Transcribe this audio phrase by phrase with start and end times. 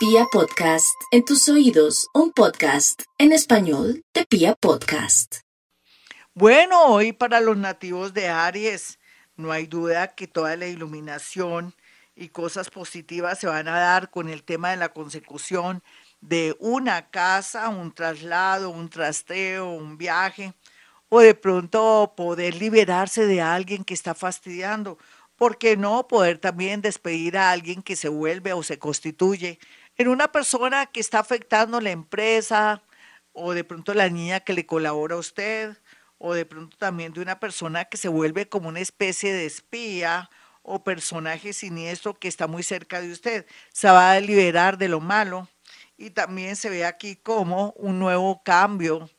[0.00, 5.40] Pia Podcast, en tus oídos, un podcast en español de Pia Podcast.
[6.32, 8.98] Bueno, hoy para los nativos de Aries,
[9.36, 11.74] no hay duda que toda la iluminación
[12.16, 15.82] y cosas positivas se van a dar con el tema de la consecución
[16.22, 20.54] de una casa, un traslado, un trasteo, un viaje,
[21.10, 24.96] o de pronto poder liberarse de alguien que está fastidiando.
[25.36, 29.58] ¿Por qué no poder también despedir a alguien que se vuelve o se constituye
[30.00, 32.82] en una persona que está afectando la empresa
[33.34, 35.76] o de pronto la niña que le colabora a usted
[36.16, 40.30] o de pronto también de una persona que se vuelve como una especie de espía
[40.62, 43.44] o personaje siniestro que está muy cerca de usted.
[43.74, 45.50] Se va a liberar de lo malo
[45.98, 49.10] y también se ve aquí como un nuevo cambio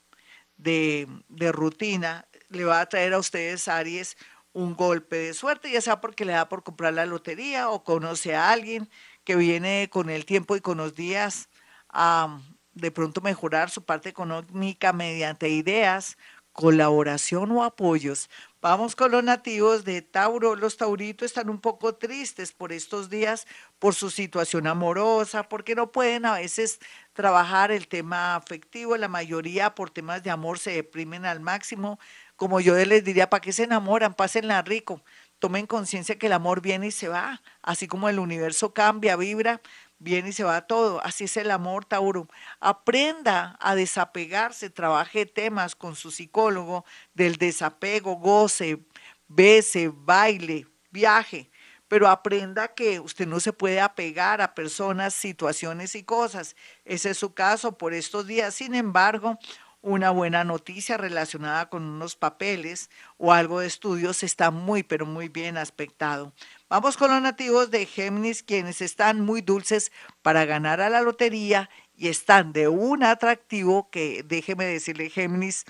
[0.57, 4.17] de, de rutina le va a traer a ustedes, Aries,
[4.53, 8.35] un golpe de suerte, ya sea porque le da por comprar la lotería o conoce
[8.35, 8.89] a alguien
[9.23, 11.49] que viene con el tiempo y con los días
[11.89, 12.39] a
[12.73, 16.17] de pronto mejorar su parte económica mediante ideas,
[16.53, 18.29] colaboración o apoyos.
[18.61, 20.55] Vamos con los nativos de Tauro.
[20.55, 23.47] Los tauritos están un poco tristes por estos días,
[23.79, 26.79] por su situación amorosa, porque no pueden a veces
[27.13, 28.97] trabajar el tema afectivo.
[28.97, 31.99] La mayoría por temas de amor se deprimen al máximo.
[32.35, 34.13] Como yo les diría, ¿para qué se enamoran?
[34.13, 35.01] Pásenla rico.
[35.41, 37.41] Tomen conciencia que el amor viene y se va.
[37.63, 39.59] Así como el universo cambia, vibra,
[39.97, 41.03] viene y se va todo.
[41.03, 42.27] Así es el amor, Tauro.
[42.59, 48.85] Aprenda a desapegarse, trabaje temas con su psicólogo del desapego, goce,
[49.27, 51.49] bese, baile, viaje.
[51.87, 56.55] Pero aprenda que usted no se puede apegar a personas, situaciones y cosas.
[56.85, 58.53] Ese es su caso por estos días.
[58.53, 59.39] Sin embargo,
[59.81, 65.27] una buena noticia relacionada con unos papeles o algo de estudios está muy, pero muy
[65.27, 66.33] bien aspectado.
[66.69, 71.69] Vamos con los nativos de Géminis, quienes están muy dulces para ganar a la lotería
[71.95, 75.65] y están de un atractivo que, déjeme decirle, Géminis,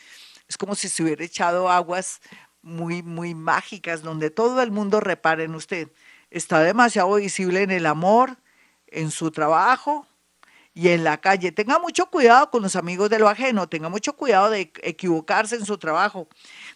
[0.48, 2.22] es como si se hubiera echado aguas
[2.62, 5.90] muy, muy mágicas, donde todo el mundo repara en usted.
[6.30, 8.38] Está demasiado visible en el amor,
[8.88, 10.06] en su trabajo,
[10.74, 11.52] y en la calle.
[11.52, 15.66] Tenga mucho cuidado con los amigos de lo ajeno, tenga mucho cuidado de equivocarse en
[15.66, 16.28] su trabajo.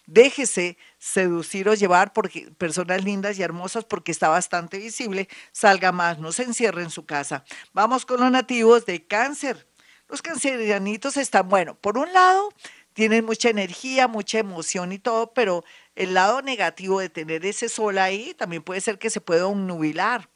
[0.06, 5.28] Déjese seducir o llevar por personas lindas y hermosas porque está bastante visible.
[5.52, 7.44] Salga más, no se encierre en su casa.
[7.72, 9.66] Vamos con los nativos de cáncer.
[10.08, 12.50] Los cancerianitos están, bueno, por un lado,
[12.92, 15.64] tienen mucha energía, mucha emoción y todo, pero
[15.96, 20.28] el lado negativo de tener ese sol ahí también puede ser que se pueda nubilar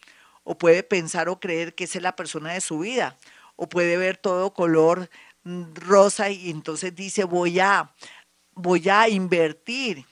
[0.42, 3.16] o puede pensar o creer que esa es la persona de su vida
[3.60, 5.10] o puede ver todo color
[5.44, 7.94] mm, rosa y entonces dice voy a,
[8.54, 10.06] voy a invertir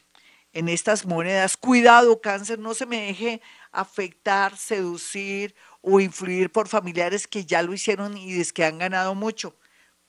[0.52, 1.56] en estas monedas.
[1.56, 3.40] Cuidado, cáncer, no se me deje
[3.72, 9.14] afectar, seducir o influir por familiares que ya lo hicieron y es que han ganado
[9.14, 9.56] mucho.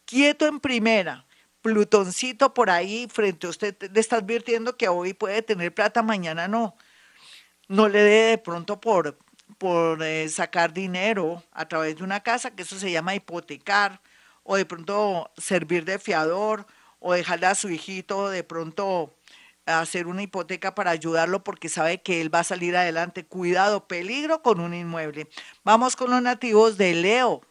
[0.03, 1.25] Quieto en primera.
[1.61, 6.49] Plutoncito por ahí frente a usted le está advirtiendo que hoy puede tener plata, mañana
[6.49, 6.75] no.
[7.69, 9.17] No le dé de pronto por,
[9.57, 14.01] por eh, sacar dinero a través de una casa, que eso se llama hipotecar,
[14.43, 16.65] o de pronto servir de fiador,
[16.99, 19.13] o dejarle a su hijito de pronto
[19.65, 23.25] hacer una hipoteca para ayudarlo porque sabe que él va a salir adelante.
[23.25, 25.29] Cuidado, peligro con un inmueble.
[25.63, 27.41] Vamos con los nativos de Leo.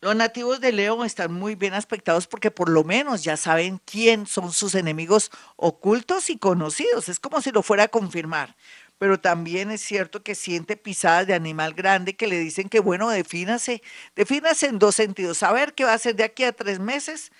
[0.00, 4.26] Los nativos de Leo están muy bien aspectados porque por lo menos ya saben quién
[4.26, 7.08] son sus enemigos ocultos y conocidos.
[7.08, 8.54] Es como si lo fuera a confirmar
[8.98, 13.10] pero también es cierto que siente pisadas de animal grande que le dicen que, bueno,
[13.10, 13.82] defínase,
[14.14, 17.32] defínase en dos sentidos, saber qué va a hacer de aquí a tres meses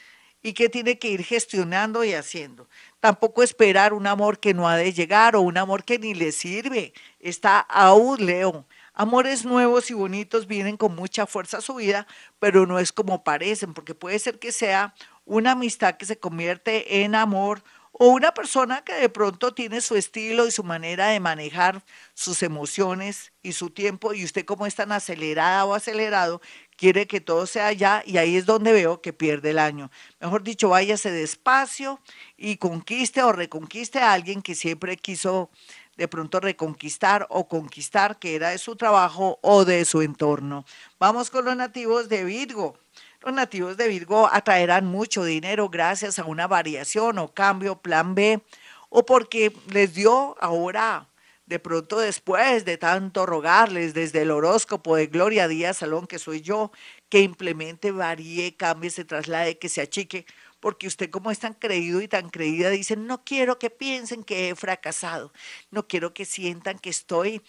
[0.43, 2.69] y qué tiene que ir gestionando y haciendo.
[3.01, 6.33] Tampoco esperar un amor que no ha de llegar o un amor que ni le
[6.33, 6.93] sirve.
[7.19, 8.67] Está aún, Leo.
[8.93, 12.07] Amores nuevos y bonitos vienen con mucha fuerza a su vida,
[12.39, 14.95] pero no es como parecen, porque puede ser que sea
[15.25, 17.65] una amistad que se convierte en amor
[17.97, 22.43] o una persona que de pronto tiene su estilo y su manera de manejar sus
[22.43, 26.41] emociones y su tiempo y usted como es tan acelerada o acelerado,
[26.77, 29.93] quiere que todo sea ya y ahí es donde veo que pierde el año.
[30.21, 32.01] Mejor dicho, váyase despacio
[32.37, 35.51] y conquiste o reconquiste a alguien que siempre quiso
[35.97, 40.65] de pronto reconquistar o conquistar, que era de su trabajo o de su entorno.
[40.99, 42.77] Vamos con los nativos de Virgo.
[43.25, 48.43] Los nativos de Virgo atraerán mucho dinero gracias a una variación o cambio, plan B,
[48.91, 51.09] o porque les dio ahora,
[51.47, 56.43] de pronto después de tanto rogarles desde el horóscopo de Gloria Díaz Salón, que soy
[56.43, 56.71] yo,
[57.09, 60.27] que implemente, varíe, cambie, se traslade, que se achique,
[60.61, 64.51] porque usted como es tan creído y tan creída, dice, no quiero que piensen que
[64.51, 65.33] he fracasado,
[65.71, 67.41] no quiero que sientan que estoy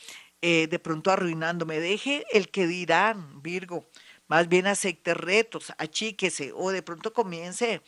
[0.41, 3.89] eh, de pronto arruinándome, deje el que dirán, Virgo
[4.27, 7.81] Más bien acepte retos, achíquese o de pronto comience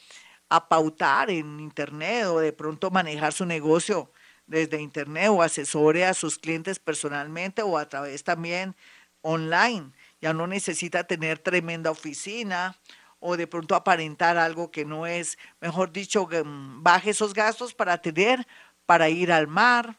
[0.50, 4.12] a pautar en Internet o de pronto manejar su negocio
[4.46, 8.76] desde Internet o asesore a sus clientes personalmente o a través también
[9.22, 9.92] online.
[10.22, 12.78] Ya no necesita tener tremenda oficina
[13.20, 17.98] o de pronto aparentar algo que no es, mejor dicho, mm, baje esos gastos para
[18.00, 18.48] tener,
[18.86, 19.98] para ir al mar,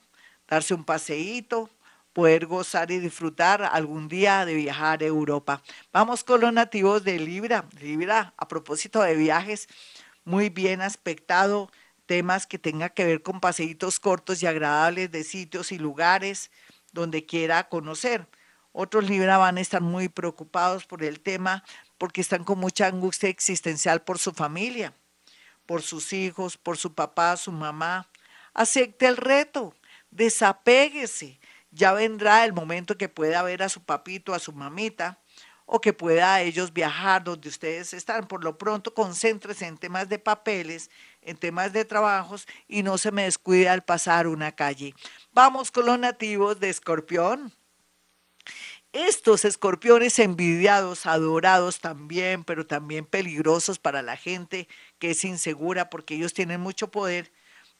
[0.49, 1.69] darse un paseíto,
[2.19, 5.63] poder gozar y disfrutar algún día de viajar a Europa.
[5.93, 7.69] Vamos con los nativos de Libra.
[7.81, 9.69] Libra, a propósito de viajes,
[10.25, 11.71] muy bien aspectado,
[12.07, 16.51] temas que tengan que ver con paseitos cortos y agradables de sitios y lugares
[16.91, 18.27] donde quiera conocer.
[18.73, 21.63] Otros Libra van a estar muy preocupados por el tema
[21.99, 24.93] porque están con mucha angustia existencial por su familia,
[25.67, 28.09] por sus hijos, por su papá, su mamá.
[28.55, 29.73] Acepte el reto,
[30.11, 31.39] desapéguese.
[31.71, 35.19] Ya vendrá el momento que pueda ver a su papito, a su mamita,
[35.71, 38.27] o que pueda ellos viajar donde ustedes están.
[38.27, 43.13] Por lo pronto, concéntrese en temas de papeles, en temas de trabajos y no se
[43.13, 44.95] me descuide al pasar una calle.
[45.33, 47.53] Vamos con los nativos de Escorpión.
[48.95, 54.67] Estos escorpiones envidiados, adorados también, pero también peligrosos para la gente
[54.99, 57.31] que es insegura porque ellos tienen mucho poder,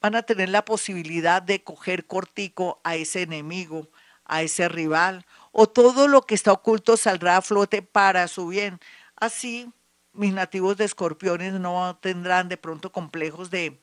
[0.01, 3.89] van a tener la posibilidad de coger cortico a ese enemigo,
[4.25, 8.79] a ese rival, o todo lo que está oculto saldrá a flote para su bien.
[9.15, 9.71] Así,
[10.13, 13.79] mis nativos de escorpiones no tendrán de pronto complejos de,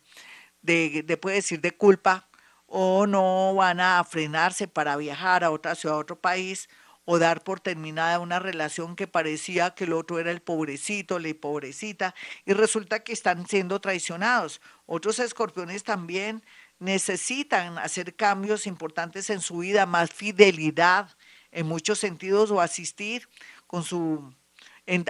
[0.62, 2.28] de, de puede decir, de culpa,
[2.66, 6.68] o no van a frenarse para viajar a otra ciudad, a otro país,
[7.04, 11.32] o dar por terminada una relación que parecía que el otro era el pobrecito, la
[11.40, 12.14] pobrecita,
[12.44, 14.60] y resulta que están siendo traicionados.
[14.86, 16.42] Otros escorpiones también
[16.78, 21.10] necesitan hacer cambios importantes en su vida, más fidelidad
[21.50, 23.28] en muchos sentidos o asistir
[23.66, 24.32] con su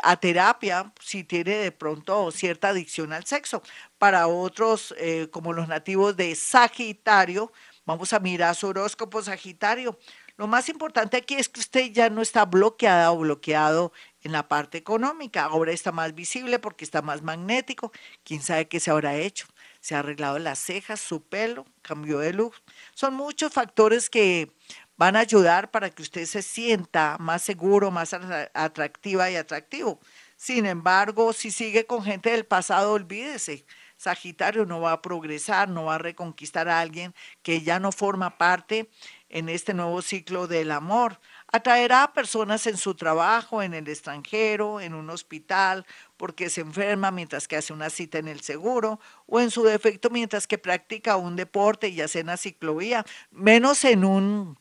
[0.03, 3.63] a terapia si tiene de pronto cierta adicción al sexo.
[3.99, 7.53] Para otros, eh, como los nativos de Sagitario,
[7.85, 9.99] vamos a mirar su horóscopo Sagitario.
[10.39, 14.49] Lo más importante aquí es que usted ya no está bloqueada o bloqueado en la
[14.49, 15.45] parte económica.
[15.45, 17.93] Ahora está más visible porque está más magnético.
[18.25, 19.47] ¿Quién sabe qué se habrá hecho?
[19.87, 22.61] Se ha arreglado las cejas, su pelo, cambió de luz.
[22.93, 24.51] Son muchos factores que
[24.97, 30.01] van a ayudar para que usted se sienta más seguro, más atractiva y atractivo.
[30.35, 33.65] Sin embargo, si sigue con gente del pasado, olvídese.
[33.97, 38.39] Sagitario no va a progresar, no va a reconquistar a alguien que ya no forma
[38.39, 38.91] parte
[39.29, 41.21] en este nuevo ciclo del amor.
[41.53, 45.87] Atraerá a personas en su trabajo, en el extranjero, en un hospital,
[46.17, 50.11] porque se enferma mientras que hace una cita en el seguro, o en su defecto
[50.11, 54.59] mientras que practica un deporte y hace una ciclovía, menos en un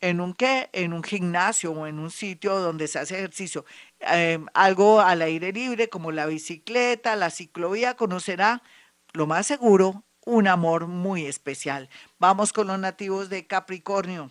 [0.00, 3.64] en un qué, en un gimnasio o en un sitio donde se hace ejercicio,
[4.00, 8.62] em, algo al aire libre como la bicicleta, la ciclovía, conocerá
[9.12, 11.88] lo más seguro un amor muy especial.
[12.18, 14.30] Vamos con los nativos de Capricornio.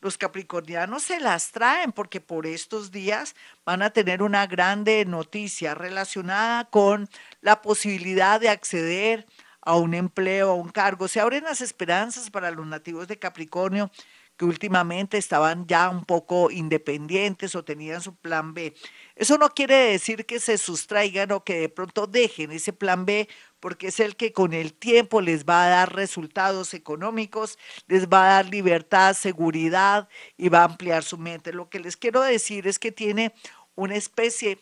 [0.00, 3.34] Los capricornianos se las traen porque por estos días
[3.66, 7.08] van a tener una grande noticia relacionada con
[7.42, 9.26] la posibilidad de acceder
[9.60, 11.06] a un empleo, a un cargo.
[11.06, 13.90] Se abren las esperanzas para los nativos de Capricornio
[14.40, 18.74] que últimamente estaban ya un poco independientes o tenían su plan B.
[19.14, 23.28] Eso no quiere decir que se sustraigan o que de pronto dejen ese plan B
[23.60, 28.24] porque es el que con el tiempo les va a dar resultados económicos, les va
[28.24, 31.52] a dar libertad, seguridad y va a ampliar su mente.
[31.52, 33.34] Lo que les quiero decir es que tiene
[33.74, 34.58] una especie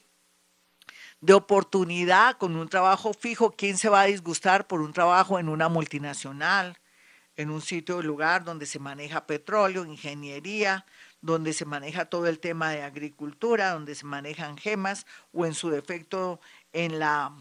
[1.21, 3.53] de oportunidad con un trabajo fijo.
[3.53, 6.77] ¿Quién se va a disgustar por un trabajo en una multinacional?
[7.39, 10.85] En un sitio o lugar donde se maneja petróleo, ingeniería,
[11.23, 15.71] donde se maneja todo el tema de agricultura, donde se manejan gemas o en su
[15.71, 16.41] defecto
[16.73, 17.33] en la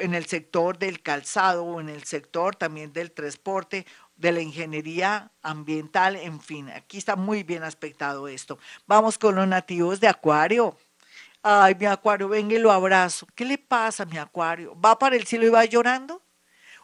[0.00, 3.86] en el sector del calzado o en el sector también del transporte,
[4.16, 8.58] de la ingeniería ambiental, en fin, aquí está muy bien aspectado esto.
[8.86, 10.78] Vamos con los nativos de Acuario.
[11.42, 13.26] Ay, mi Acuario, venga y lo abrazo.
[13.34, 14.74] ¿Qué le pasa, mi Acuario?
[14.80, 16.21] ¿Va para el cielo y va llorando?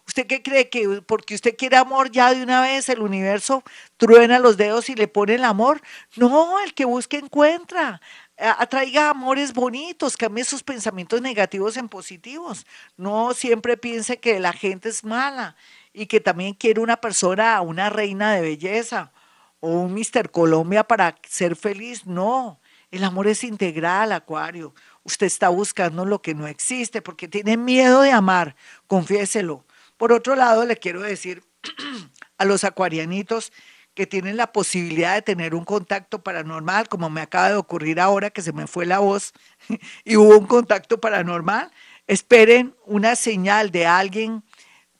[0.09, 3.63] ¿Usted qué cree que porque usted quiere amor ya de una vez el universo
[3.99, 5.83] truena los dedos y le pone el amor?
[6.17, 8.01] No, el que busca encuentra.
[8.39, 12.67] Atraiga amores bonitos, cambie sus pensamientos negativos en positivos.
[12.97, 15.57] No siempre piense que la gente es mala
[15.93, 19.13] y que también quiere una persona, una reina de belleza
[19.61, 22.07] o un Mister Colombia para ser feliz.
[22.07, 22.61] No,
[22.91, 24.75] el amor es integral, Acuario.
[25.05, 29.67] Usted está buscando lo que no existe porque tiene miedo de amar, confiéselo
[29.99, 31.43] por otro lado, le quiero decir
[32.39, 33.53] a los acuarianitos
[33.95, 38.31] que tienen la posibilidad de tener un contacto paranormal, como me acaba de ocurrir ahora
[38.31, 39.33] que se me fue la voz
[40.05, 41.71] y hubo un contacto paranormal,
[42.07, 44.45] esperen una señal de alguien,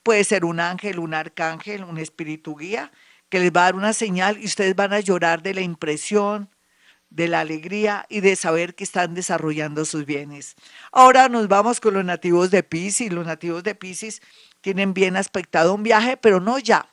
[0.03, 2.91] puede ser un ángel, un arcángel, un espíritu guía,
[3.29, 6.51] que les va a dar una señal y ustedes van a llorar de la impresión,
[7.11, 10.57] de la alegría y de saber que están desarrollando sus bienes.
[10.93, 13.13] Ahora nos vamos con los nativos de Pisces.
[13.13, 14.21] Los nativos de Pisces
[14.69, 16.91] tienen bien aspectado un viaje, pero no ya.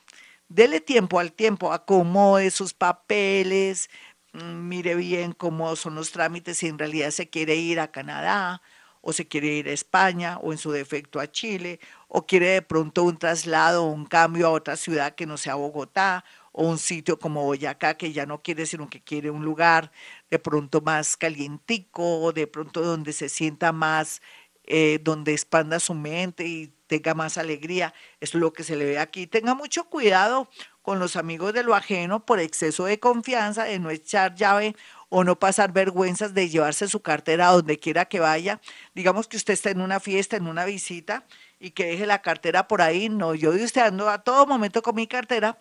[0.48, 3.90] Dele tiempo al tiempo, acomode sus papeles,
[4.32, 8.62] mm, mire bien cómo son los trámites, si en realidad se quiere ir a Canadá
[9.02, 12.62] o se quiere ir a España o en su defecto a Chile o quiere de
[12.62, 16.78] pronto un traslado o un cambio a otra ciudad que no sea Bogotá o un
[16.78, 19.92] sitio como Boyacá que ya no quiere, sino que quiere un lugar
[20.30, 24.22] de pronto más calientico, de pronto donde se sienta más,
[24.64, 27.94] eh, donde expanda su mente y tenga más alegría.
[28.20, 29.28] Es lo que se le ve aquí.
[29.28, 30.50] Tenga mucho cuidado
[30.82, 34.76] con los amigos de lo ajeno por exceso de confianza, de no echar llave
[35.10, 38.62] o no pasar vergüenzas de llevarse su cartera a donde quiera que vaya.
[38.94, 41.26] Digamos que usted está en una fiesta, en una visita
[41.60, 43.10] y que deje la cartera por ahí.
[43.10, 45.58] No, yo de usted ando a todo momento con mi cartera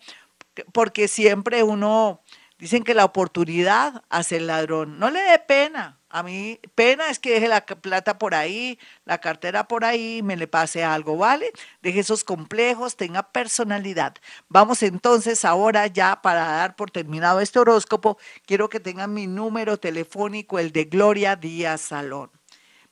[0.71, 2.21] porque siempre uno,
[2.57, 4.99] dicen que la oportunidad hace el ladrón.
[4.99, 5.99] No le dé pena.
[6.15, 10.37] A mí, pena es que deje la plata por ahí, la cartera por ahí, me
[10.37, 11.51] le pase algo, ¿vale?
[11.81, 14.15] Deje esos complejos, tenga personalidad.
[14.47, 19.77] Vamos entonces ahora ya para dar por terminado este horóscopo, quiero que tengan mi número
[19.77, 22.31] telefónico, el de Gloria Díaz Salón.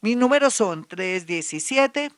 [0.01, 2.11] Mis números son 317